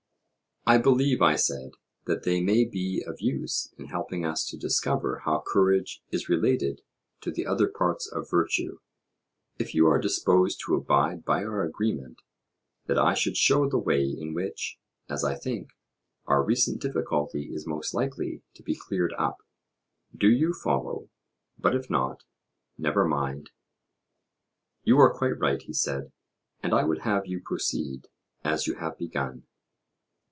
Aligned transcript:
I 0.63 0.77
believe, 0.77 1.23
I 1.23 1.37
said, 1.37 1.71
that 2.05 2.21
they 2.21 2.39
may 2.39 2.65
be 2.65 3.01
of 3.07 3.19
use 3.19 3.73
in 3.79 3.85
helping 3.85 4.23
us 4.23 4.45
to 4.45 4.57
discover 4.57 5.21
how 5.25 5.41
courage 5.43 6.03
is 6.11 6.29
related 6.29 6.81
to 7.21 7.31
the 7.31 7.47
other 7.47 7.67
parts 7.67 8.05
of 8.07 8.29
virtue. 8.29 8.77
If 9.57 9.73
you 9.73 9.87
are 9.87 9.97
disposed 9.97 10.61
to 10.63 10.75
abide 10.75 11.25
by 11.25 11.43
our 11.43 11.63
agreement, 11.63 12.21
that 12.85 12.99
I 12.99 13.15
should 13.15 13.37
show 13.37 13.67
the 13.67 13.79
way 13.79 14.03
in 14.05 14.35
which, 14.35 14.77
as 15.09 15.23
I 15.25 15.33
think, 15.33 15.69
our 16.27 16.43
recent 16.43 16.79
difficulty 16.79 17.49
is 17.51 17.65
most 17.65 17.95
likely 17.95 18.43
to 18.53 18.61
be 18.61 18.75
cleared 18.75 19.15
up, 19.17 19.39
do 20.15 20.29
you 20.29 20.53
follow; 20.53 21.09
but 21.57 21.73
if 21.75 21.89
not, 21.89 22.23
never 22.77 23.07
mind. 23.07 23.49
You 24.83 24.99
are 24.99 25.11
quite 25.11 25.39
right, 25.39 25.59
he 25.63 25.73
said; 25.73 26.11
and 26.61 26.71
I 26.71 26.83
would 26.83 26.99
have 26.99 27.25
you 27.25 27.41
proceed 27.43 28.09
as 28.43 28.67
you 28.67 28.75
have 28.75 28.95
begun. 28.95 29.47